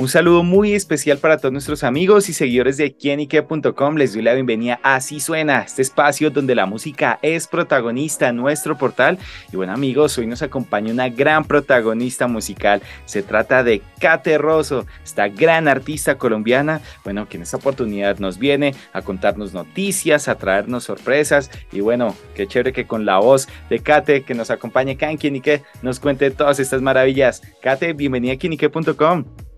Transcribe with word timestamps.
Un 0.00 0.08
saludo 0.08 0.42
muy 0.42 0.72
especial 0.72 1.18
para 1.18 1.36
todos 1.36 1.52
nuestros 1.52 1.84
amigos 1.84 2.30
y 2.30 2.32
seguidores 2.32 2.78
de 2.78 2.94
quienique.com. 2.94 3.96
Les 3.96 4.14
doy 4.14 4.22
la 4.22 4.32
bienvenida 4.32 4.80
a 4.82 4.94
Así 4.94 5.20
Suena, 5.20 5.60
este 5.60 5.82
espacio 5.82 6.30
donde 6.30 6.54
la 6.54 6.64
música 6.64 7.18
es 7.20 7.46
protagonista 7.46 8.28
en 8.28 8.36
nuestro 8.36 8.78
portal. 8.78 9.18
Y 9.52 9.56
bueno 9.56 9.74
amigos, 9.74 10.16
hoy 10.16 10.26
nos 10.26 10.40
acompaña 10.40 10.90
una 10.90 11.10
gran 11.10 11.44
protagonista 11.44 12.28
musical. 12.28 12.80
Se 13.04 13.22
trata 13.22 13.62
de 13.62 13.82
Kate 14.00 14.38
Rosso, 14.38 14.86
esta 15.04 15.28
gran 15.28 15.68
artista 15.68 16.16
colombiana, 16.16 16.80
bueno, 17.04 17.28
que 17.28 17.36
en 17.36 17.42
esta 17.42 17.58
oportunidad 17.58 18.20
nos 18.20 18.38
viene 18.38 18.74
a 18.94 19.02
contarnos 19.02 19.52
noticias, 19.52 20.28
a 20.28 20.36
traernos 20.36 20.84
sorpresas. 20.84 21.50
Y 21.72 21.80
bueno, 21.80 22.16
qué 22.34 22.46
chévere 22.46 22.72
que 22.72 22.86
con 22.86 23.04
la 23.04 23.18
voz 23.18 23.48
de 23.68 23.80
Kate 23.80 24.22
que 24.22 24.32
nos 24.32 24.50
acompañe 24.50 24.92
acá 24.92 25.10
en 25.10 25.18
Quienique 25.18 25.62
nos 25.82 26.00
cuente 26.00 26.30
todas 26.30 26.58
estas 26.58 26.80
maravillas. 26.80 27.42
Kate, 27.60 27.92
bienvenida 27.92 28.32
a. 28.32 29.49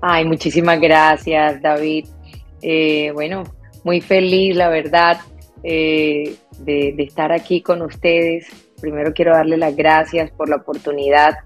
Ay, 0.00 0.24
muchísimas 0.24 0.80
gracias, 0.80 1.60
David. 1.60 2.06
Eh, 2.62 3.10
bueno, 3.12 3.44
muy 3.82 4.00
feliz, 4.00 4.54
la 4.54 4.68
verdad, 4.68 5.20
eh, 5.62 6.36
de, 6.58 6.94
estar 6.98 7.32
aquí 7.32 7.62
con 7.62 7.82
ustedes. 7.82 8.46
Primero 8.80 9.12
quiero 9.12 9.32
darle 9.32 9.56
las 9.56 9.74
gracias 9.74 10.30
por 10.30 10.48
la 10.48 10.56
oportunidad 10.56 11.38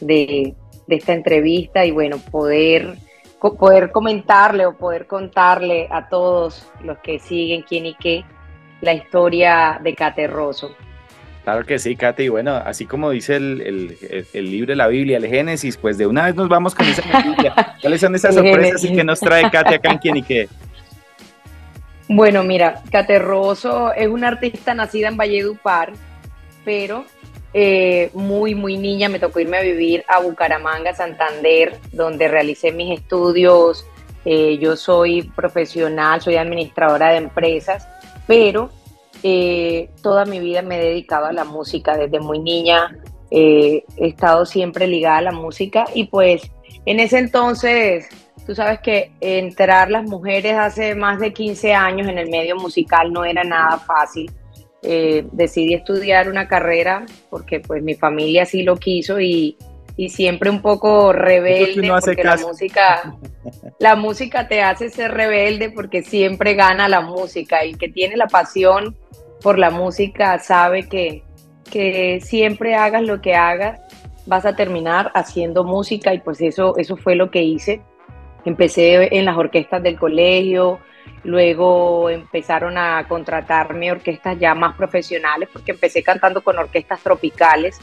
de, 0.00 0.54
esta 0.88 1.12
entrevista 1.12 1.84
y 1.84 1.92
bueno, 1.92 2.18
poder, 2.30 2.96
poder 3.38 3.92
comentarle 3.92 4.66
o 4.66 4.76
poder 4.76 5.06
contarle 5.06 5.86
a 5.90 6.08
todos 6.08 6.68
los 6.82 6.98
que 6.98 7.18
siguen 7.18 7.62
quién 7.62 7.86
y 7.86 7.94
qué 7.94 8.24
la 8.80 8.94
historia 8.94 9.78
de 9.82 9.94
Caterroso. 9.94 10.74
Claro 11.44 11.64
que 11.64 11.78
sí, 11.78 11.96
Katy. 11.96 12.24
Y 12.24 12.28
bueno, 12.28 12.56
así 12.56 12.86
como 12.86 13.10
dice 13.10 13.36
el, 13.36 13.96
el, 14.32 14.50
libro 14.50 14.72
de 14.72 14.76
la 14.76 14.88
Biblia, 14.88 15.16
el 15.16 15.26
Génesis, 15.26 15.76
pues 15.76 15.96
de 15.96 16.06
una 16.06 16.26
vez 16.26 16.34
nos 16.34 16.48
vamos 16.48 16.74
con 16.74 16.86
esa 16.86 17.02
noticia. 17.06 17.76
¿Cuáles 17.80 18.00
son 18.00 18.14
esas 18.14 18.34
sorpresas 18.34 18.84
y 18.84 18.94
qué 18.94 19.04
nos 19.04 19.20
trae 19.20 19.50
Katy 19.50 19.74
acá 19.74 19.92
en 19.92 19.98
quién 19.98 20.16
y 20.18 20.22
qué? 20.22 20.48
Bueno, 22.08 22.42
mira, 22.42 22.82
Caterroso 22.90 23.92
es 23.94 24.08
una 24.08 24.28
artista 24.28 24.74
nacida 24.74 25.08
en 25.08 25.16
Valledupar, 25.16 25.92
pero 26.64 27.04
eh, 27.54 28.10
muy, 28.14 28.54
muy 28.54 28.76
niña 28.76 29.08
me 29.08 29.18
tocó 29.18 29.40
irme 29.40 29.58
a 29.58 29.62
vivir 29.62 30.04
a 30.08 30.20
Bucaramanga, 30.20 30.94
Santander, 30.94 31.78
donde 31.92 32.28
realicé 32.28 32.72
mis 32.72 32.98
estudios. 32.98 33.86
Eh, 34.24 34.58
yo 34.58 34.76
soy 34.76 35.22
profesional, 35.22 36.20
soy 36.20 36.36
administradora 36.36 37.10
de 37.10 37.18
empresas, 37.18 37.88
pero 38.26 38.70
eh, 39.22 39.90
toda 40.02 40.24
mi 40.24 40.40
vida 40.40 40.62
me 40.62 40.80
he 40.80 40.84
dedicado 40.84 41.26
a 41.26 41.32
la 41.32 41.44
música, 41.44 41.96
desde 41.96 42.20
muy 42.20 42.38
niña 42.38 42.96
eh, 43.30 43.84
he 43.96 44.08
estado 44.08 44.44
siempre 44.44 44.86
ligada 44.86 45.18
a 45.18 45.22
la 45.22 45.32
música. 45.32 45.86
Y 45.94 46.04
pues 46.04 46.42
en 46.86 47.00
ese 47.00 47.18
entonces, 47.18 48.08
tú 48.46 48.54
sabes 48.54 48.80
que 48.80 49.12
entrar 49.20 49.90
las 49.90 50.04
mujeres 50.04 50.54
hace 50.56 50.94
más 50.94 51.20
de 51.20 51.32
15 51.32 51.74
años 51.74 52.08
en 52.08 52.18
el 52.18 52.28
medio 52.28 52.56
musical 52.56 53.12
no 53.12 53.24
era 53.24 53.44
nada 53.44 53.78
fácil. 53.78 54.30
Eh, 54.82 55.26
decidí 55.32 55.74
estudiar 55.74 56.28
una 56.28 56.48
carrera 56.48 57.04
porque 57.28 57.60
pues 57.60 57.82
mi 57.82 57.94
familia 57.94 58.46
sí 58.46 58.62
lo 58.62 58.76
quiso 58.76 59.20
y, 59.20 59.58
y 59.96 60.08
siempre 60.08 60.48
un 60.48 60.62
poco 60.62 61.12
rebelde 61.12 61.86
porque 61.86 62.24
la 62.24 62.36
música 62.38 63.14
la 63.78 63.96
música 63.96 64.48
te 64.48 64.62
hace 64.62 64.90
ser 64.90 65.12
rebelde 65.12 65.70
porque 65.70 66.02
siempre 66.02 66.54
gana 66.54 66.88
la 66.88 67.00
música 67.00 67.64
y 67.64 67.74
que 67.74 67.88
tiene 67.88 68.16
la 68.16 68.26
pasión 68.26 68.96
por 69.42 69.58
la 69.58 69.70
música 69.70 70.38
sabe 70.38 70.88
que, 70.88 71.22
que 71.70 72.20
siempre 72.20 72.74
hagas 72.74 73.02
lo 73.02 73.20
que 73.20 73.34
hagas, 73.34 73.80
vas 74.26 74.44
a 74.44 74.54
terminar 74.54 75.10
haciendo 75.14 75.64
música 75.64 76.12
y 76.12 76.20
pues 76.20 76.40
eso, 76.40 76.76
eso 76.76 76.96
fue 76.96 77.14
lo 77.14 77.30
que 77.30 77.42
hice. 77.42 77.80
Empecé 78.44 79.16
en 79.16 79.24
las 79.24 79.36
orquestas 79.36 79.82
del 79.82 79.98
colegio, 79.98 80.78
luego 81.24 82.10
empezaron 82.10 82.76
a 82.76 83.06
contratarme 83.08 83.92
orquestas 83.92 84.38
ya 84.38 84.54
más 84.54 84.76
profesionales 84.76 85.48
porque 85.52 85.72
empecé 85.72 86.02
cantando 86.02 86.42
con 86.42 86.58
orquestas 86.58 87.00
tropicales 87.00 87.78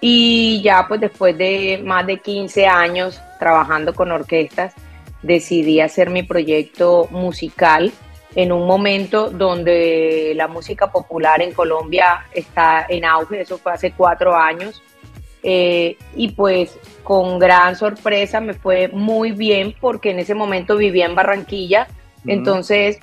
y 0.00 0.60
ya 0.62 0.86
pues 0.86 1.00
después 1.00 1.36
de 1.38 1.80
más 1.84 2.06
de 2.06 2.18
15 2.18 2.66
años 2.66 3.20
trabajando 3.38 3.94
con 3.94 4.12
orquestas 4.12 4.74
decidí 5.24 5.80
hacer 5.80 6.10
mi 6.10 6.22
proyecto 6.22 7.08
musical 7.10 7.92
en 8.34 8.52
un 8.52 8.66
momento 8.66 9.30
donde 9.30 10.32
la 10.36 10.48
música 10.48 10.90
popular 10.90 11.40
en 11.40 11.52
Colombia 11.52 12.26
está 12.32 12.84
en 12.88 13.04
auge, 13.04 13.40
eso 13.40 13.58
fue 13.58 13.72
hace 13.72 13.92
cuatro 13.92 14.34
años, 14.34 14.82
eh, 15.42 15.96
y 16.16 16.32
pues 16.32 16.78
con 17.02 17.38
gran 17.38 17.76
sorpresa 17.76 18.40
me 18.40 18.54
fue 18.54 18.88
muy 18.88 19.32
bien 19.32 19.74
porque 19.80 20.10
en 20.10 20.18
ese 20.18 20.34
momento 20.34 20.76
vivía 20.76 21.06
en 21.06 21.14
Barranquilla, 21.14 21.86
entonces 22.26 22.98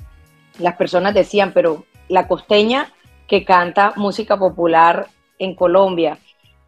las 0.59 0.75
personas 0.75 1.13
decían, 1.13 1.53
pero 1.53 1.85
la 2.07 2.27
costeña 2.27 2.91
que 3.27 3.45
canta 3.45 3.93
música 3.95 4.37
popular 4.37 5.07
en 5.39 5.55
Colombia, 5.55 6.17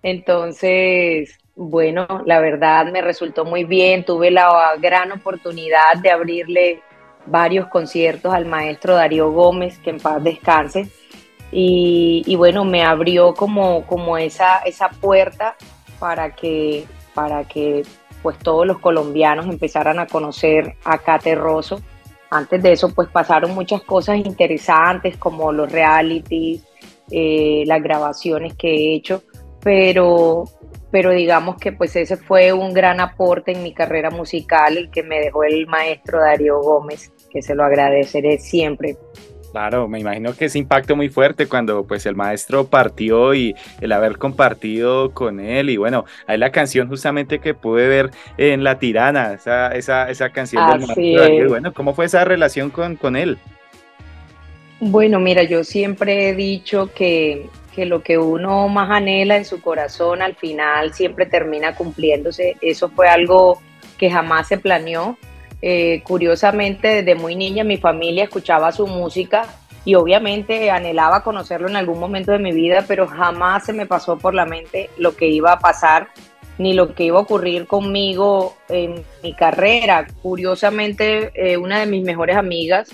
entonces 0.03 1.37
bueno, 1.55 2.07
la 2.25 2.39
verdad 2.39 2.91
me 2.91 3.01
resultó 3.01 3.45
muy 3.45 3.63
bien, 3.63 4.05
tuve 4.05 4.31
la 4.31 4.75
gran 4.79 5.11
oportunidad 5.11 5.97
de 6.01 6.11
abrirle 6.11 6.81
varios 7.25 7.67
conciertos 7.67 8.33
al 8.33 8.45
maestro 8.45 8.95
Darío 8.95 9.31
Gómez, 9.31 9.77
que 9.79 9.91
en 9.91 9.99
paz 9.99 10.23
descanse. 10.23 10.89
Y, 11.55 12.35
bueno, 12.35 12.65
me 12.65 12.83
abrió 12.83 13.35
como, 13.35 13.85
como 13.85 14.17
esa, 14.17 14.57
esa 14.59 14.89
puerta 14.89 15.55
para 15.99 16.33
que, 16.33 16.87
para 17.13 17.43
que 17.43 17.83
pues 18.23 18.39
todos 18.39 18.65
los 18.65 18.79
colombianos 18.79 19.45
empezaran 19.45 19.99
a 19.99 20.07
conocer 20.07 20.75
a 20.83 20.97
Cate 20.97 21.35
Rosso. 21.35 21.79
Antes 22.31 22.63
de 22.63 22.71
eso, 22.71 22.91
pues 22.95 23.07
pasaron 23.09 23.53
muchas 23.53 23.83
cosas 23.83 24.17
interesantes 24.17 25.17
como 25.17 25.51
los 25.51 25.71
realities, 25.71 26.63
eh, 27.11 27.63
las 27.67 27.83
grabaciones 27.83 28.55
que 28.55 28.69
he 28.69 28.95
hecho, 28.95 29.21
pero, 29.61 30.45
pero 30.93 31.09
digamos 31.09 31.57
que 31.57 31.71
pues 31.71 31.95
ese 31.95 32.17
fue 32.17 32.53
un 32.53 32.71
gran 32.71 32.99
aporte 32.99 33.51
en 33.51 33.63
mi 33.63 33.73
carrera 33.73 34.11
musical 34.11 34.77
el 34.77 34.91
que 34.91 35.01
me 35.01 35.19
dejó 35.19 35.43
el 35.43 35.65
maestro 35.65 36.19
Darío 36.19 36.59
Gómez, 36.59 37.11
que 37.31 37.41
se 37.41 37.55
lo 37.55 37.63
agradeceré 37.63 38.37
siempre. 38.37 38.95
Claro, 39.51 39.87
me 39.87 39.99
imagino 39.99 40.35
que 40.35 40.45
ese 40.45 40.59
impacto 40.59 40.95
muy 40.95 41.09
fuerte 41.09 41.47
cuando 41.47 41.83
pues 41.87 42.05
el 42.05 42.15
maestro 42.15 42.67
partió 42.67 43.33
y 43.33 43.55
el 43.81 43.91
haber 43.91 44.19
compartido 44.19 45.15
con 45.15 45.39
él 45.39 45.71
y 45.71 45.77
bueno, 45.77 46.05
hay 46.27 46.37
la 46.37 46.51
canción 46.51 46.87
justamente 46.87 47.39
que 47.39 47.55
pude 47.55 47.87
ver 47.87 48.11
en 48.37 48.63
La 48.63 48.77
Tirana, 48.77 49.33
esa, 49.33 49.69
esa, 49.71 50.11
esa 50.11 50.29
canción 50.29 50.69
del 50.69 50.85
maestro. 50.85 51.49
Bueno, 51.49 51.73
¿cómo 51.73 51.95
fue 51.95 52.05
esa 52.05 52.23
relación 52.23 52.69
con, 52.69 52.97
con 52.97 53.15
él? 53.15 53.39
Bueno, 54.79 55.19
mira, 55.19 55.41
yo 55.41 55.63
siempre 55.63 56.29
he 56.29 56.35
dicho 56.35 56.91
que 56.93 57.49
que 57.73 57.85
lo 57.85 58.03
que 58.03 58.17
uno 58.17 58.67
más 58.69 58.89
anhela 58.91 59.35
en 59.35 59.45
su 59.45 59.61
corazón 59.61 60.22
al 60.22 60.35
final 60.35 60.94
siempre 60.94 61.25
termina 61.25 61.75
cumpliéndose. 61.75 62.56
Eso 62.61 62.89
fue 62.89 63.07
algo 63.07 63.61
que 63.97 64.09
jamás 64.09 64.47
se 64.47 64.57
planeó. 64.57 65.17
Eh, 65.61 66.01
curiosamente, 66.03 67.03
desde 67.03 67.16
muy 67.16 67.35
niña 67.35 67.63
mi 67.63 67.78
familia 67.78 68.25
escuchaba 68.25 68.72
su 68.72 68.85
música 68.85 69.47
y 69.85 69.95
obviamente 69.95 70.72
anhelaba 70.72 71.23
conocerlo 71.23 71.67
en 71.67 71.75
algún 71.75 72.00
momento 72.00 72.31
de 72.31 72.39
mi 72.39 72.51
vida, 72.51 72.85
pero 72.88 73.07
jamás 73.07 73.66
se 73.66 73.73
me 73.73 73.85
pasó 73.85 74.17
por 74.17 74.33
la 74.33 74.45
mente 74.45 74.89
lo 74.97 75.16
que 75.16 75.28
iba 75.28 75.53
a 75.53 75.59
pasar 75.59 76.09
ni 76.57 76.74
lo 76.74 76.94
que 76.94 77.06
iba 77.06 77.18
a 77.18 77.24
ocurrir 77.24 77.65
conmigo 77.65 78.56
en 78.69 79.03
mi 79.24 79.33
carrera. 79.33 80.06
Curiosamente, 80.21 81.31
eh, 81.33 81.57
una 81.57 81.80
de 81.80 81.88
mis 81.88 82.03
mejores 82.03 82.38
amigas 82.38 82.89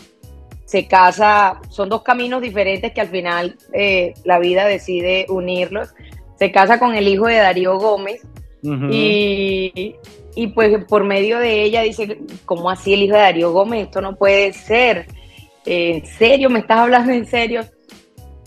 se 0.69 0.87
casa, 0.87 1.59
son 1.69 1.89
dos 1.89 2.03
caminos 2.03 2.43
diferentes 2.43 2.93
que 2.93 3.01
al 3.01 3.07
final 3.07 3.57
eh, 3.73 4.13
la 4.23 4.37
vida 4.37 4.67
decide 4.67 5.25
unirlos. 5.27 5.95
Se 6.37 6.51
casa 6.51 6.77
con 6.77 6.93
el 6.93 7.07
hijo 7.07 7.25
de 7.25 7.37
Darío 7.37 7.79
Gómez 7.79 8.21
y, 8.61 9.95
pues 10.53 10.85
por 10.85 11.05
medio 11.05 11.39
de 11.39 11.63
ella 11.63 11.81
dice, 11.81 12.19
¿cómo 12.45 12.69
así 12.69 12.93
el 12.93 13.01
hijo 13.01 13.15
de 13.15 13.21
Darío 13.21 13.51
Gómez? 13.51 13.85
Esto 13.85 13.99
no 13.99 14.15
puede 14.15 14.53
ser. 14.53 15.07
¿En 15.65 16.05
serio? 16.05 16.51
¿Me 16.51 16.59
estás 16.59 16.81
hablando 16.81 17.13
en 17.13 17.25
serio? 17.25 17.65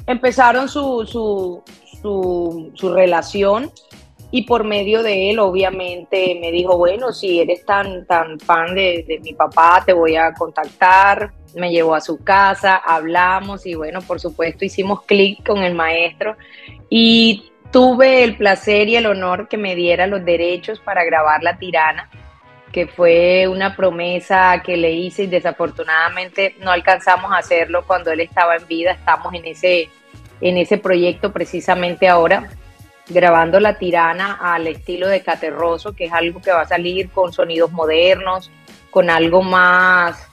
Empezaron 0.06 0.68
su, 0.68 1.04
su, 1.04 1.60
su, 2.00 2.70
su 2.74 2.92
relación 2.92 3.72
y 4.32 4.42
por 4.42 4.64
medio 4.64 5.04
de 5.04 5.30
él 5.30 5.38
obviamente 5.38 6.36
me 6.40 6.50
dijo, 6.50 6.76
bueno, 6.76 7.12
si 7.12 7.38
eres 7.38 7.64
tan, 7.64 8.04
tan 8.06 8.40
fan 8.40 8.74
de, 8.74 9.04
de 9.06 9.20
mi 9.20 9.34
papá, 9.34 9.84
te 9.86 9.92
voy 9.92 10.16
a 10.16 10.34
contactar 10.34 11.32
me 11.54 11.70
llevó 11.70 11.94
a 11.94 12.00
su 12.00 12.22
casa, 12.22 12.76
hablamos 12.76 13.66
y 13.66 13.74
bueno, 13.74 14.00
por 14.00 14.20
supuesto 14.20 14.64
hicimos 14.64 15.02
clic 15.02 15.46
con 15.46 15.58
el 15.58 15.74
maestro. 15.74 16.36
Y 16.88 17.52
tuve 17.70 18.24
el 18.24 18.36
placer 18.36 18.88
y 18.88 18.96
el 18.96 19.06
honor 19.06 19.48
que 19.48 19.56
me 19.56 19.74
diera 19.74 20.06
los 20.06 20.24
derechos 20.24 20.80
para 20.80 21.04
grabar 21.04 21.42
La 21.42 21.58
Tirana, 21.58 22.10
que 22.70 22.86
fue 22.86 23.48
una 23.48 23.76
promesa 23.76 24.62
que 24.64 24.76
le 24.76 24.92
hice 24.92 25.24
y 25.24 25.26
desafortunadamente 25.26 26.56
no 26.60 26.70
alcanzamos 26.70 27.32
a 27.32 27.38
hacerlo 27.38 27.84
cuando 27.86 28.10
él 28.10 28.20
estaba 28.20 28.56
en 28.56 28.66
vida. 28.66 28.92
Estamos 28.92 29.32
en 29.34 29.44
ese, 29.46 29.88
en 30.40 30.56
ese 30.56 30.78
proyecto 30.78 31.32
precisamente 31.32 32.08
ahora, 32.08 32.50
grabando 33.12 33.60
La 33.60 33.78
Tirana 33.78 34.38
al 34.40 34.66
estilo 34.66 35.08
de 35.08 35.22
Caterroso, 35.22 35.94
que 35.94 36.06
es 36.06 36.12
algo 36.12 36.40
que 36.40 36.52
va 36.52 36.62
a 36.62 36.68
salir 36.68 37.10
con 37.10 37.32
sonidos 37.32 37.70
modernos, 37.72 38.50
con 38.90 39.10
algo 39.10 39.42
más, 39.42 40.28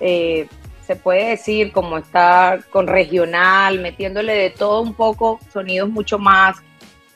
eh, 0.00 0.46
se 0.86 0.96
puede 0.96 1.30
decir, 1.30 1.72
como 1.72 1.98
está 1.98 2.58
con 2.70 2.86
regional, 2.86 3.80
metiéndole 3.80 4.34
de 4.34 4.50
todo 4.50 4.80
un 4.80 4.94
poco, 4.94 5.38
sonidos 5.52 5.88
mucho 5.88 6.18
más 6.18 6.62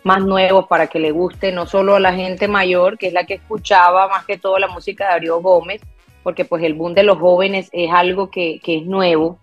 más 0.05 0.21
nuevos 0.23 0.67
para 0.67 0.89
que 0.89 0.99
le 0.99 1.13
guste 1.13 1.53
no 1.53 1.67
solo 1.67 1.95
a 1.95 2.01
la 2.01 2.13
gente 2.13 2.49
mayor, 2.49 2.99
que 2.99 3.09
es 3.09 3.13
la 3.13 3.25
que 3.25 3.35
escuchaba 3.35 4.09
más 4.09 4.25
que 4.25 4.39
todo 4.39 4.59
la 4.59 4.69
música 4.69 5.05
de 5.05 5.11
Darío 5.13 5.41
Gómez, 5.41 5.81
porque 6.23 6.45
pues 6.45 6.63
el 6.65 6.75
boom 6.75 6.95
de 6.95 7.03
los 7.03 7.19
jóvenes 7.19 7.69
es 7.73 7.91
algo 7.93 8.31
que, 8.31 8.61
es 8.65 8.87
nuevo. 8.87 9.39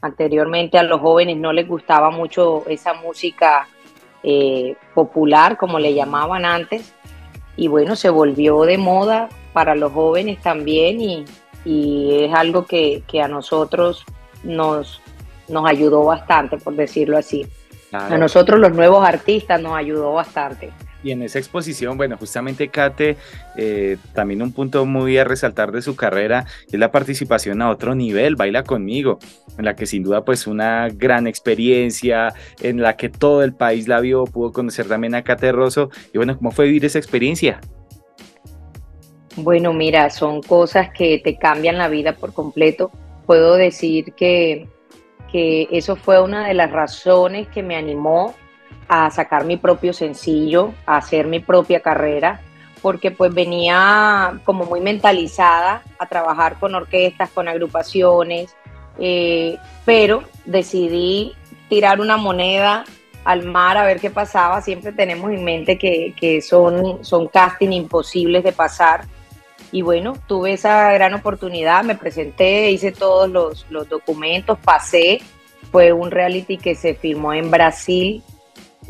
Anteriormente 0.00 0.78
a 0.78 0.84
los 0.84 1.00
jóvenes 1.00 1.36
no 1.36 1.52
les 1.52 1.66
gustaba 1.66 2.10
mucho 2.10 2.64
esa 2.68 2.94
música 2.94 3.68
eh, 4.22 4.76
popular, 4.94 5.56
como 5.56 5.78
le 5.78 5.94
llamaban 5.94 6.44
antes, 6.44 6.92
y 7.56 7.68
bueno, 7.68 7.96
se 7.96 8.10
volvió 8.10 8.62
de 8.62 8.78
moda 8.78 9.28
para 9.52 9.74
los 9.74 9.92
jóvenes 9.92 10.40
también 10.40 11.00
y, 11.00 11.24
es 11.64 12.32
algo 12.32 12.64
que, 12.64 13.02
a 13.22 13.28
nosotros 13.28 14.06
nos, 14.42 15.02
nos 15.48 15.68
ayudó 15.68 16.04
bastante, 16.04 16.56
por 16.56 16.74
decirlo 16.74 17.18
así. 17.18 17.46
A 17.92 18.16
nosotros 18.16 18.58
los 18.58 18.72
nuevos 18.72 19.06
artistas 19.06 19.60
nos 19.60 19.74
ayudó 19.74 20.14
bastante. 20.14 20.72
Y 21.02 21.12
en 21.12 21.22
esa 21.22 21.38
exposición, 21.38 21.96
bueno, 21.96 22.16
justamente 22.16 22.68
Kate, 22.68 23.16
eh, 23.56 23.96
también 24.14 24.42
un 24.42 24.52
punto 24.52 24.84
muy 24.84 25.16
a 25.18 25.24
resaltar 25.24 25.70
de 25.70 25.82
su 25.82 25.94
carrera 25.94 26.46
es 26.66 26.78
la 26.78 26.90
participación 26.90 27.62
a 27.62 27.70
otro 27.70 27.94
nivel, 27.94 28.36
Baila 28.36 28.64
conmigo, 28.64 29.18
en 29.56 29.64
la 29.64 29.76
que 29.76 29.86
sin 29.86 30.02
duda 30.02 30.24
pues 30.24 30.46
una 30.46 30.88
gran 30.88 31.26
experiencia, 31.26 32.34
en 32.60 32.82
la 32.82 32.96
que 32.96 33.08
todo 33.08 33.42
el 33.42 33.54
país 33.54 33.86
la 33.86 34.00
vio, 34.00 34.24
pudo 34.24 34.52
conocer 34.52 34.86
también 34.88 35.14
a 35.14 35.22
Kate 35.22 35.52
Rosso. 35.52 35.90
Y 36.12 36.18
bueno, 36.18 36.36
¿cómo 36.36 36.50
fue 36.50 36.66
vivir 36.66 36.84
esa 36.84 36.98
experiencia? 36.98 37.60
Bueno, 39.36 39.72
mira, 39.72 40.10
son 40.10 40.42
cosas 40.42 40.90
que 40.90 41.20
te 41.22 41.36
cambian 41.38 41.78
la 41.78 41.88
vida 41.88 42.16
por 42.16 42.32
completo. 42.32 42.90
Puedo 43.24 43.54
decir 43.54 44.14
que 44.14 44.66
que 45.30 45.68
eso 45.70 45.96
fue 45.96 46.22
una 46.22 46.48
de 46.48 46.54
las 46.54 46.70
razones 46.70 47.48
que 47.48 47.62
me 47.62 47.76
animó 47.76 48.34
a 48.88 49.10
sacar 49.10 49.44
mi 49.44 49.56
propio 49.56 49.92
sencillo, 49.92 50.72
a 50.86 50.96
hacer 50.96 51.26
mi 51.26 51.40
propia 51.40 51.80
carrera, 51.80 52.40
porque 52.80 53.10
pues 53.10 53.34
venía 53.34 54.40
como 54.44 54.64
muy 54.64 54.80
mentalizada 54.80 55.82
a 55.98 56.06
trabajar 56.06 56.58
con 56.58 56.74
orquestas, 56.74 57.30
con 57.30 57.48
agrupaciones, 57.48 58.54
eh, 58.98 59.56
pero 59.84 60.22
decidí 60.44 61.34
tirar 61.68 62.00
una 62.00 62.16
moneda 62.16 62.84
al 63.24 63.44
mar 63.44 63.76
a 63.76 63.84
ver 63.84 64.00
qué 64.00 64.10
pasaba. 64.10 64.62
Siempre 64.62 64.92
tenemos 64.92 65.30
en 65.30 65.44
mente 65.44 65.76
que, 65.76 66.14
que 66.18 66.40
son, 66.40 67.04
son 67.04 67.28
casting 67.28 67.72
imposibles 67.72 68.42
de 68.44 68.52
pasar 68.52 69.04
y 69.70 69.82
bueno, 69.82 70.14
tuve 70.26 70.54
esa 70.54 70.92
gran 70.92 71.14
oportunidad, 71.14 71.84
me 71.84 71.94
presenté, 71.94 72.70
hice 72.70 72.92
todos 72.92 73.28
los, 73.28 73.88
documentos, 73.88 74.58
pasé, 74.58 75.20
fue 75.70 75.92
un 75.92 76.10
reality 76.10 76.56
que 76.56 76.74
se 76.74 76.94
filmó 76.94 77.34
en 77.34 77.50
Brasil 77.50 78.22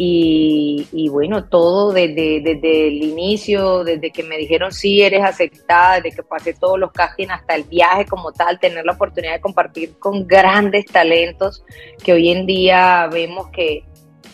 y, 0.01 1.09
bueno, 1.11 1.47
todo 1.47 1.93
desde, 1.93 2.41
desde, 2.41 2.87
el 2.87 3.03
inicio, 3.03 3.83
desde 3.83 4.13
que 4.13 4.23
me 4.23 4.37
dijeron 4.39 4.71
sí, 4.71 5.03
eres 5.03 5.25
aceptada, 5.25 5.97
desde 5.97 6.15
que 6.15 6.23
pasé 6.23 6.55
todos 6.55 6.79
los 6.79 6.93
castings 6.93 7.33
hasta 7.33 7.57
el 7.57 7.65
viaje 7.65 8.05
como 8.05 8.31
tal, 8.31 8.61
tener 8.61 8.85
la 8.85 8.93
oportunidad 8.93 9.33
de 9.33 9.41
compartir 9.41 9.99
con 9.99 10.25
grandes 10.29 10.87
talentos 10.87 11.65
que 12.05 12.13
hoy 12.13 12.29
en 12.29 12.47
día 12.47 13.09
vemos 13.13 13.49
que, 13.49 13.85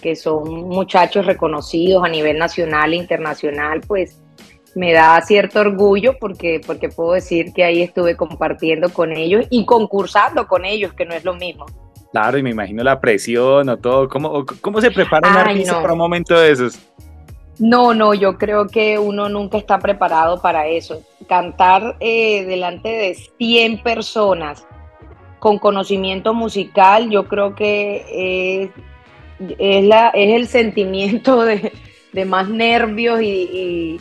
que 0.02 0.14
son 0.16 0.68
muchachos 0.68 1.24
reconocidos 1.24 2.04
a 2.04 2.10
nivel 2.10 2.36
nacional 2.36 2.92
e 2.92 2.96
internacional, 2.96 3.80
pues 3.80 4.20
me 4.74 4.92
da 4.92 5.18
cierto 5.22 5.60
orgullo 5.60 6.18
porque, 6.20 6.60
porque 6.66 6.90
puedo 6.90 7.12
decir 7.12 7.54
que 7.54 7.64
ahí 7.64 7.80
estuve 7.80 8.16
compartiendo 8.18 8.92
con 8.92 9.12
ellos 9.12 9.46
y 9.48 9.64
concursando 9.64 10.46
con 10.46 10.66
ellos, 10.66 10.92
que 10.92 11.06
no 11.06 11.14
es 11.14 11.24
lo 11.24 11.32
mismo. 11.32 11.64
Claro, 12.14 12.38
y 12.38 12.44
me 12.44 12.50
imagino 12.50 12.84
la 12.84 13.00
presión 13.00 13.68
o 13.68 13.76
todo. 13.76 14.08
¿Cómo, 14.08 14.46
cómo 14.60 14.80
se 14.80 14.92
prepara 14.92 15.28
un 15.28 15.36
artista 15.36 15.82
para 15.82 15.94
un 15.94 15.98
momento 15.98 16.38
de 16.38 16.52
esos? 16.52 16.78
No, 17.58 17.92
no, 17.92 18.14
yo 18.14 18.38
creo 18.38 18.68
que 18.68 19.00
uno 19.00 19.28
nunca 19.28 19.58
está 19.58 19.80
preparado 19.80 20.40
para 20.40 20.68
eso. 20.68 21.02
Cantar 21.28 21.96
eh, 21.98 22.44
delante 22.44 22.88
de 22.88 23.16
100 23.36 23.82
personas 23.82 24.64
con 25.40 25.58
conocimiento 25.58 26.34
musical, 26.34 27.10
yo 27.10 27.26
creo 27.26 27.56
que 27.56 28.70
es, 29.40 29.56
es, 29.58 29.84
la, 29.84 30.10
es 30.10 30.36
el 30.36 30.46
sentimiento 30.46 31.42
de, 31.44 31.72
de 32.12 32.24
más 32.24 32.48
nervios 32.48 33.22
y, 33.22 33.98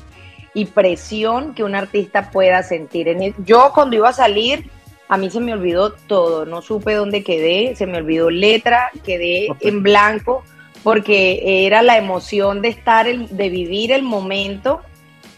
y 0.54 0.66
presión 0.66 1.56
que 1.56 1.64
un 1.64 1.74
artista 1.74 2.30
pueda 2.30 2.62
sentir. 2.62 3.08
En 3.08 3.34
Yo 3.44 3.72
cuando 3.74 3.96
iba 3.96 4.10
a 4.10 4.14
salir, 4.14 4.70
a 5.10 5.18
mí 5.18 5.30
se 5.30 5.40
me 5.40 5.54
olvidó 5.54 5.94
todo, 5.94 6.46
no 6.46 6.62
supe 6.62 6.94
dónde 6.94 7.24
quedé, 7.24 7.76
se 7.76 7.86
me 7.86 7.98
olvidó 7.98 8.30
letra, 8.30 8.92
quedé 9.04 9.48
en 9.60 9.84
blanco, 9.84 10.44
porque 10.84 11.66
era 11.66 11.82
la 11.82 11.98
emoción 11.98 12.62
de 12.62 12.70
estar, 12.70 13.06
de 13.06 13.50
vivir 13.50 13.92
el 13.92 14.04
momento 14.04 14.82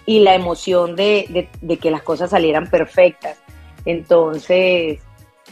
y 0.05 0.19
la 0.19 0.35
emoción 0.35 0.95
de, 0.95 1.49
de 1.61 1.77
que 1.77 1.91
las 1.91 2.03
cosas 2.03 2.29
salieran 2.29 2.69
perfectas. 2.69 3.37
Entonces, 3.85 4.99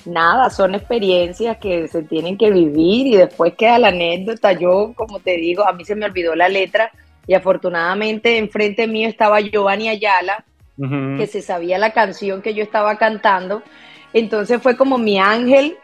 nada, 0.06 0.50
son 0.50 0.75
experiencias 0.75 1.57
que 1.57 1.88
se 1.88 2.04
tienen 2.04 2.38
que 2.38 2.51
vivir 2.51 3.07
y 3.07 3.15
después 3.15 3.54
queda 3.56 3.80
la 3.80 3.89
anécdota. 3.89 4.54
Yo, 4.54 4.94
como 4.95 5.19
te 5.19 5.38
digo, 5.38 5.68
a 5.68 5.74
mí 5.74 5.86
se 5.86 5.95
me 5.95 6.06
olvidó 6.06 6.36
la 6.36 6.50
letra 6.50 6.92
y 7.27 7.33
afortunadamente 7.33 8.38
enfrente 8.38 8.88
mío 8.88 9.07
estaba 9.07 9.39
Giovanni 9.39 9.89
Ayala, 9.89 10.45
que 11.18 11.27
se 11.27 11.42
sabía 11.42 11.77
la 11.77 11.94
canción 11.94 12.42
que 12.42 12.54
yo 12.54 12.63
estaba 12.63 12.98
cantando. 12.98 13.62
Entonces 14.13 14.62
fue 14.62 14.77
como 14.77 14.98
mi 14.98 15.19
ángel, 15.19 15.77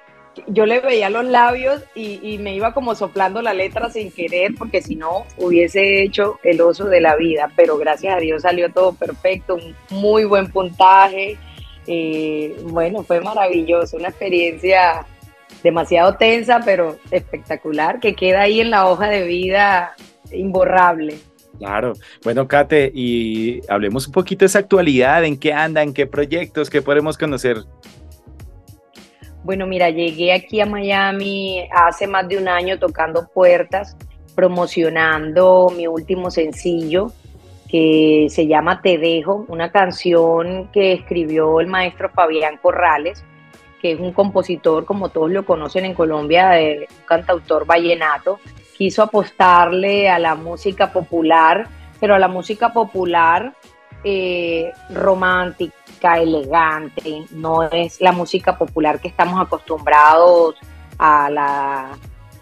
yo 0.47 0.65
le 0.65 0.79
veía 0.79 1.09
los 1.09 1.25
labios 1.25 1.83
y, 1.95 2.37
me 2.39 2.55
iba 2.55 2.73
como 2.73 2.95
soplando 2.95 3.41
la 3.41 3.53
letra 3.53 3.89
sin 3.89 4.11
querer, 4.11 4.53
porque 4.57 4.81
si 4.81 4.95
no 4.95 5.25
hubiese 5.37 6.03
hecho 6.03 6.39
el 6.43 6.61
oso 6.61 6.85
de 6.85 7.01
la 7.01 7.15
vida. 7.15 7.51
Pero 7.55 7.77
gracias 7.77 8.15
a 8.15 8.19
Dios 8.19 8.43
salió 8.43 8.71
todo 8.71 8.93
perfecto, 8.93 9.55
un 9.55 9.75
muy 9.89 10.25
buen 10.25 10.51
puntaje. 10.51 11.37
Eh, 11.87 12.55
bueno, 12.65 13.03
fue 13.03 13.21
maravilloso, 13.21 13.97
una 13.97 14.09
experiencia 14.09 15.05
demasiado 15.63 16.15
tensa, 16.15 16.61
pero 16.63 16.97
espectacular, 17.11 17.99
que 17.99 18.15
queda 18.15 18.41
ahí 18.41 18.61
en 18.61 18.69
la 18.69 18.87
hoja 18.87 19.09
de 19.09 19.23
vida 19.23 19.95
imborrable. 20.31 21.17
Claro. 21.57 21.93
Bueno, 22.23 22.47
Kate, 22.47 22.89
y 22.93 23.59
hablemos 23.67 24.07
un 24.07 24.13
poquito 24.13 24.39
de 24.39 24.45
esa 24.45 24.59
actualidad, 24.59 25.25
en 25.25 25.37
qué 25.37 25.51
anda, 25.51 25.83
en 25.83 25.93
qué 25.93 26.07
proyectos, 26.07 26.69
qué 26.69 26.81
podemos 26.81 27.17
conocer. 27.17 27.57
Bueno, 29.43 29.65
mira, 29.67 29.89
llegué 29.89 30.33
aquí 30.33 30.59
a 30.59 30.65
Miami 30.65 31.67
hace 31.71 32.07
más 32.07 32.27
de 32.27 32.37
un 32.37 32.47
año 32.47 32.77
tocando 32.77 33.27
puertas, 33.27 33.95
promocionando 34.35 35.71
mi 35.75 35.87
último 35.87 36.29
sencillo 36.29 37.11
que 37.69 38.27
se 38.29 38.47
llama 38.47 38.81
Te 38.81 38.97
Dejo, 38.97 39.45
una 39.47 39.71
canción 39.71 40.69
que 40.73 40.93
escribió 40.93 41.59
el 41.59 41.67
maestro 41.67 42.09
Fabián 42.09 42.57
Corrales, 42.57 43.23
que 43.79 43.91
es 43.93 43.99
un 43.99 44.11
compositor, 44.11 44.85
como 44.85 45.09
todos 45.09 45.31
lo 45.31 45.45
conocen 45.45 45.85
en 45.85 45.93
Colombia, 45.93 46.51
un 46.59 47.05
cantautor 47.05 47.65
vallenato, 47.65 48.39
quiso 48.77 49.03
apostarle 49.03 50.09
a 50.09 50.19
la 50.19 50.35
música 50.35 50.91
popular, 50.91 51.67
pero 51.99 52.15
a 52.15 52.19
la 52.19 52.27
música 52.27 52.73
popular 52.73 53.53
eh, 54.03 54.71
romántica, 54.89 55.75
elegante, 56.01 57.25
no 57.31 57.63
es 57.63 57.99
la 58.01 58.11
música 58.11 58.57
popular 58.57 58.99
que 58.99 59.07
estamos 59.07 59.41
acostumbrados 59.41 60.55
a 60.97 61.29
la 61.29 61.97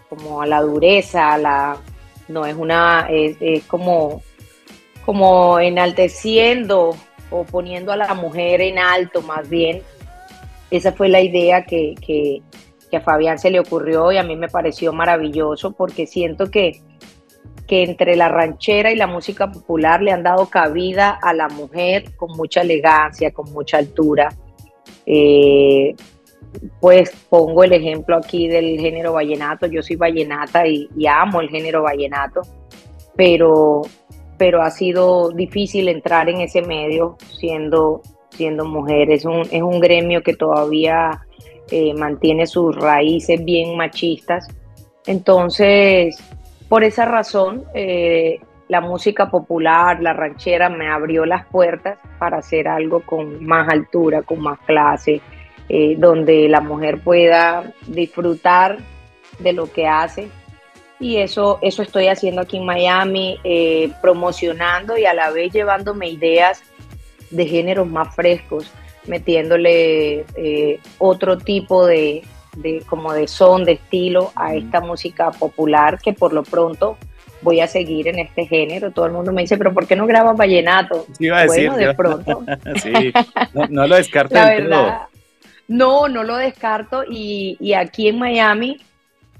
como 0.08 0.40
a 0.42 0.46
la 0.46 0.62
dureza, 0.62 1.34
a 1.34 1.38
la 1.38 1.76
no 2.28 2.46
es 2.46 2.56
una 2.56 3.06
es, 3.10 3.64
como 3.66 4.22
como 5.04 5.58
enalteciendo 5.58 6.96
o 7.30 7.44
poniendo 7.44 7.92
a 7.92 7.96
la 7.96 8.14
mujer 8.14 8.60
en 8.60 8.78
alto 8.78 9.22
más 9.22 9.48
bien. 9.48 9.82
Esa 10.70 10.92
fue 10.92 11.08
la 11.08 11.20
idea 11.20 11.64
que, 11.64 11.94
que, 11.94 12.42
que 12.90 12.96
a 12.96 13.00
Fabián 13.00 13.38
se 13.38 13.50
le 13.50 13.60
ocurrió 13.60 14.12
y 14.12 14.18
a 14.18 14.22
mí 14.22 14.36
me 14.36 14.48
pareció 14.48 14.92
maravilloso 14.92 15.72
porque 15.72 16.06
siento 16.06 16.50
que, 16.50 16.82
que 17.66 17.82
entre 17.82 18.16
la 18.16 18.28
ranchera 18.28 18.90
y 18.90 18.96
la 18.96 19.06
música 19.06 19.52
popular 19.52 20.02
le 20.02 20.10
han 20.10 20.22
dado 20.22 20.46
cabida 20.46 21.10
a 21.10 21.34
la 21.34 21.48
mujer 21.48 22.16
con 22.16 22.34
mucha 22.36 22.62
elegancia, 22.62 23.30
con 23.30 23.52
mucha 23.52 23.76
altura. 23.76 24.30
Eh, 25.04 25.94
pues 26.80 27.12
pongo 27.28 27.62
el 27.64 27.74
ejemplo 27.74 28.16
aquí 28.16 28.48
del 28.48 28.80
género 28.80 29.12
vallenato, 29.12 29.66
yo 29.66 29.82
soy 29.82 29.96
vallenata 29.96 30.66
y, 30.66 30.88
amo 31.06 31.40
el 31.40 31.50
género 31.50 31.82
vallenato. 31.82 32.42
pero, 33.14 33.82
pero 34.38 34.62
ha 34.62 34.70
sido 34.70 35.30
difícil 35.30 35.88
entrar 35.88 36.28
en 36.28 36.40
ese 36.40 36.62
medio 36.62 37.16
siendo, 37.38 38.00
siendo 38.30 38.64
mujer. 38.64 39.10
Es 39.10 39.24
un, 39.24 39.42
es 39.50 39.62
un 39.62 39.80
gremio 39.80 40.22
que 40.22 40.34
todavía 40.34 41.26
eh, 41.70 41.92
mantiene 41.94 42.46
sus 42.46 42.74
raíces 42.76 43.44
bien 43.44 43.76
machistas. 43.76 44.48
Entonces, 45.06 46.16
por 46.68 46.84
esa 46.84 47.04
razón, 47.04 47.64
eh, 47.74 48.40
la 48.68 48.80
música 48.80 49.30
popular, 49.30 50.00
la 50.00 50.12
ranchera, 50.12 50.68
me 50.68 50.90
abrió 50.90 51.24
las 51.24 51.46
puertas 51.46 51.98
para 52.18 52.38
hacer 52.38 52.68
algo 52.68 53.00
con 53.00 53.44
más 53.44 53.68
altura, 53.68 54.22
con 54.22 54.40
más 54.40 54.58
clase, 54.60 55.20
eh, 55.68 55.96
donde 55.96 56.48
la 56.48 56.60
mujer 56.60 57.00
pueda 57.00 57.72
disfrutar 57.86 58.78
de 59.38 59.52
lo 59.52 59.72
que 59.72 59.86
hace. 59.86 60.28
Y 61.00 61.18
eso, 61.18 61.58
eso 61.62 61.82
estoy 61.82 62.08
haciendo 62.08 62.42
aquí 62.42 62.56
en 62.56 62.66
Miami, 62.66 63.38
promocionando 64.02 64.98
y 64.98 65.06
a 65.06 65.14
la 65.14 65.30
vez 65.30 65.52
llevándome 65.52 66.08
ideas 66.08 66.62
de 67.30 67.46
géneros 67.46 67.86
más 67.86 68.14
frescos 68.16 68.72
metiéndole 69.08 70.24
eh, 70.36 70.80
otro 70.98 71.38
tipo 71.38 71.86
de, 71.86 72.22
como 72.86 73.12
de 73.12 73.28
son, 73.28 73.64
de 73.64 73.72
estilo 73.72 74.32
a 74.34 74.54
esta 74.54 74.80
música 74.80 75.30
popular 75.30 75.98
que 75.98 76.12
por 76.12 76.32
lo 76.32 76.42
pronto 76.42 76.96
voy 77.42 77.60
a 77.60 77.66
seguir 77.66 78.08
en 78.08 78.18
este 78.18 78.46
género. 78.46 78.90
Todo 78.90 79.06
el 79.06 79.12
mundo 79.12 79.32
me 79.32 79.42
dice, 79.42 79.56
pero 79.56 79.72
¿por 79.72 79.86
qué 79.86 79.96
no 79.96 80.06
grabas 80.06 80.36
vallenato? 80.36 81.06
bueno, 81.18 81.76
de 81.76 81.94
pronto. 81.94 82.44
sí, 82.82 83.12
no, 83.70 83.86
lo 83.86 83.96
descarto. 83.96 84.34
La 84.34 84.48
verdad, 84.48 85.02
no, 85.68 86.08
no 86.08 86.24
lo 86.24 86.36
descarto. 86.36 87.04
Y, 87.08 87.72
aquí 87.74 88.08
en 88.08 88.18
Miami 88.18 88.80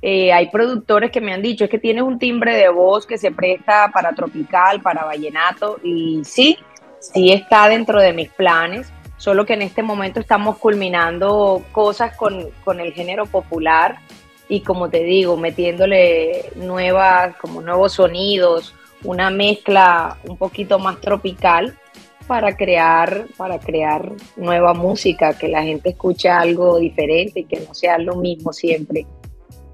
eh, 0.02 0.32
hay 0.32 0.48
productores 0.50 1.10
que 1.10 1.20
me 1.20 1.32
han 1.32 1.42
dicho, 1.42 1.64
es 1.64 1.70
que 1.70 1.78
tienes 1.78 2.04
un 2.04 2.18
timbre 2.18 2.56
de 2.56 2.68
voz 2.68 3.06
que 3.06 3.18
se 3.18 3.32
presta 3.32 3.90
para 3.92 4.12
tropical, 4.12 4.80
para 4.80 5.04
vallenato. 5.04 5.78
Y 5.82 6.20
sí, 6.24 6.56
sí 7.00 7.32
está 7.32 7.68
dentro 7.68 8.00
de 8.00 8.12
mis 8.12 8.28
planes 8.30 8.92
solo 9.18 9.44
que 9.44 9.54
en 9.54 9.62
este 9.62 9.82
momento 9.82 10.20
estamos 10.20 10.56
culminando 10.56 11.62
cosas 11.72 12.16
con, 12.16 12.80
el 12.80 12.92
género 12.92 13.26
popular 13.26 13.98
y 14.48 14.60
como 14.60 14.88
te 14.88 15.02
digo, 15.02 15.36
metiéndole 15.36 16.50
nuevas, 16.56 17.36
como 17.36 17.60
nuevos 17.60 17.92
sonidos, 17.94 18.74
una 19.04 19.28
mezcla 19.30 20.16
un 20.26 20.38
poquito 20.38 20.78
más 20.78 21.00
tropical 21.00 21.76
para 22.26 22.56
crear, 22.56 23.26
para 23.36 23.58
crear 23.58 24.12
nueva 24.36 24.72
música, 24.72 25.36
que 25.36 25.48
la 25.48 25.62
gente 25.62 25.90
escuche 25.90 26.28
algo 26.28 26.78
diferente 26.78 27.40
y 27.40 27.44
que 27.44 27.60
no 27.60 27.74
sea 27.74 27.98
lo 27.98 28.16
mismo 28.16 28.52
siempre. 28.52 29.06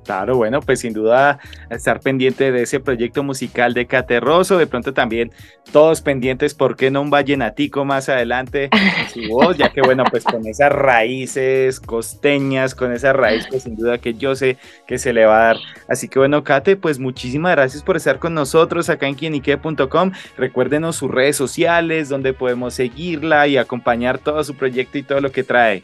Claro, 0.04 0.36
bueno, 0.36 0.60
pues 0.60 0.80
sin 0.80 0.92
duda 0.92 1.38
estar 1.70 2.00
pendiente 2.00 2.52
de 2.52 2.62
ese 2.62 2.78
proyecto 2.78 3.22
musical 3.22 3.72
de 3.72 3.86
Caterroso, 3.86 4.58
de 4.58 4.66
pronto 4.66 4.92
también 4.92 5.32
todos 5.72 6.02
pendientes, 6.02 6.54
¿por 6.54 6.76
qué 6.76 6.90
no 6.90 7.00
un 7.00 7.10
vallenatico 7.10 7.84
más 7.86 8.08
adelante 8.10 8.68
en 8.70 9.08
su 9.08 9.32
voz? 9.32 9.56
Ya 9.56 9.70
que 9.70 9.80
bueno, 9.80 10.04
pues 10.10 10.24
con 10.24 10.46
esas 10.46 10.70
raíces 10.70 11.80
costeñas, 11.80 12.74
con 12.74 12.92
esa 12.92 13.14
raíz 13.14 13.46
pues 13.48 13.62
sin 13.62 13.76
duda 13.76 13.98
que 13.98 14.14
yo 14.14 14.34
sé 14.34 14.58
que 14.86 14.98
se 14.98 15.12
le 15.12 15.24
va 15.24 15.36
a 15.36 15.46
dar. 15.46 15.56
Así 15.88 16.08
que 16.08 16.18
bueno, 16.18 16.44
Kate, 16.44 16.76
pues 16.76 16.98
muchísimas 16.98 17.52
gracias 17.52 17.82
por 17.82 17.96
estar 17.96 18.18
con 18.18 18.34
nosotros 18.34 18.90
acá 18.90 19.08
en 19.08 19.14
quienique.com. 19.14 20.12
Recuérdenos 20.36 20.96
sus 20.96 21.10
redes 21.10 21.36
sociales, 21.36 22.10
donde 22.10 22.34
podemos 22.34 22.74
seguirla 22.74 23.46
y 23.46 23.56
acompañar 23.56 24.18
todo 24.18 24.44
su 24.44 24.54
proyecto 24.54 24.98
y 24.98 25.02
todo 25.02 25.20
lo 25.20 25.32
que 25.32 25.44
trae. 25.44 25.82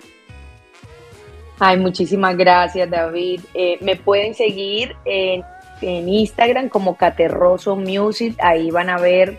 Ay, 1.63 1.77
muchísimas 1.77 2.39
gracias, 2.39 2.89
David. 2.89 3.43
Eh, 3.53 3.77
me 3.83 3.95
pueden 3.95 4.35
seguir 4.35 4.97
en, 5.05 5.45
Instagram 5.83 6.71
como 6.71 6.97
Caterroso 6.97 7.77
Music. 7.77 8.35
Ahí 8.43 8.71
van 8.71 8.89
a 8.89 8.99
ver 8.99 9.39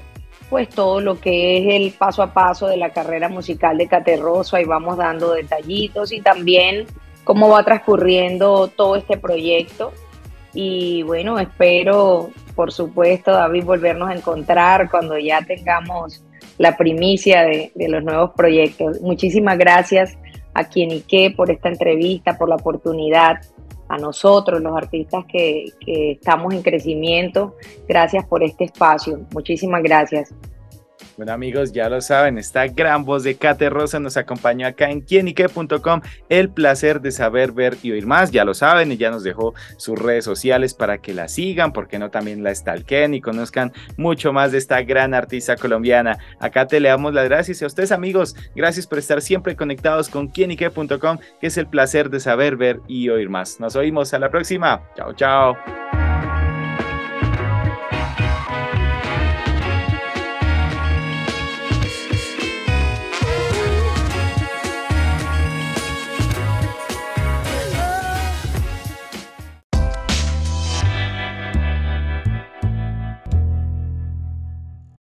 pues 0.49 0.69
todo 0.69 1.01
lo 1.01 1.19
que 1.19 1.57
es 1.57 1.75
el 1.75 1.91
paso 1.93 2.21
a 2.21 2.33
paso 2.33 2.67
de 2.67 2.77
la 2.77 2.91
carrera 2.91 3.27
musical 3.27 3.77
de 3.77 3.87
Caterroso. 3.87 4.55
Ahí 4.55 4.65
vamos 4.65 4.97
dando 4.97 5.33
detallitos 5.33 6.11
y 6.11 6.21
también 6.21 6.85
cómo 7.23 7.49
va 7.49 7.63
transcurriendo 7.63 8.67
todo 8.67 8.95
este 8.95 9.17
proyecto. 9.17 9.91
Y 10.53 11.01
bueno, 11.03 11.39
espero, 11.39 12.29
por 12.55 12.71
supuesto, 12.71 13.31
David, 13.31 13.63
volvernos 13.65 14.09
a 14.09 14.13
encontrar 14.13 14.91
cuando 14.91 15.17
ya 15.17 15.41
tengamos 15.41 16.23
la 16.59 16.77
primicia 16.77 17.43
de, 17.43 17.71
de 17.73 17.87
los 17.87 18.03
nuevos 18.03 18.31
proyectos. 18.35 19.01
Muchísimas 19.01 19.57
gracias 19.57 20.17
a 20.53 20.65
quien 20.65 20.91
y 20.91 21.01
qué 21.01 21.33
por 21.35 21.51
esta 21.51 21.69
entrevista, 21.69 22.37
por 22.37 22.49
la 22.49 22.55
oportunidad, 22.55 23.41
a 23.87 23.97
nosotros, 23.97 24.61
los 24.61 24.75
artistas 24.75 25.25
que, 25.25 25.65
que 25.85 26.11
estamos 26.11 26.53
en 26.53 26.61
crecimiento. 26.61 27.57
Gracias 27.89 28.25
por 28.25 28.41
este 28.41 28.63
espacio. 28.63 29.19
Muchísimas 29.33 29.83
gracias. 29.83 30.33
Bueno 31.21 31.33
amigos, 31.33 31.71
ya 31.71 31.87
lo 31.87 32.01
saben, 32.01 32.39
esta 32.39 32.65
gran 32.65 33.05
voz 33.05 33.21
de 33.21 33.35
Kate 33.35 33.69
Rosa 33.69 33.99
nos 33.99 34.17
acompañó 34.17 34.65
acá 34.65 34.89
en 34.89 35.01
quienique.com. 35.01 36.01
El 36.29 36.49
placer 36.49 36.99
de 36.99 37.11
saber, 37.11 37.51
ver 37.51 37.77
y 37.83 37.91
oír 37.91 38.07
más, 38.07 38.31
ya 38.31 38.43
lo 38.43 38.55
saben, 38.55 38.91
y 38.91 38.97
ya 38.97 39.11
nos 39.11 39.23
dejó 39.23 39.53
sus 39.77 39.99
redes 39.99 40.25
sociales 40.25 40.73
para 40.73 40.97
que 40.97 41.13
la 41.13 41.27
sigan, 41.27 41.73
porque 41.73 41.99
no 41.99 42.09
también 42.09 42.41
la 42.41 42.55
stalken 42.55 43.13
y 43.13 43.21
conozcan 43.21 43.71
mucho 43.97 44.33
más 44.33 44.51
de 44.51 44.57
esta 44.57 44.81
gran 44.81 45.13
artista 45.13 45.57
colombiana. 45.57 46.17
Acá 46.39 46.65
te 46.65 46.79
le 46.79 46.89
damos 46.89 47.13
las 47.13 47.25
gracias 47.25 47.61
y 47.61 47.65
a 47.65 47.67
ustedes 47.67 47.91
amigos, 47.91 48.35
gracias 48.55 48.87
por 48.87 48.97
estar 48.97 49.21
siempre 49.21 49.55
conectados 49.55 50.09
con 50.09 50.27
quienique.com, 50.27 51.19
que 51.39 51.45
es 51.45 51.57
el 51.59 51.67
placer 51.67 52.09
de 52.09 52.19
saber, 52.19 52.55
ver 52.55 52.79
y 52.87 53.09
oír 53.09 53.29
más. 53.29 53.59
Nos 53.59 53.75
oímos 53.75 54.11
a 54.15 54.17
la 54.17 54.31
próxima. 54.31 54.81
Chao, 54.95 55.13
chao. 55.13 56.00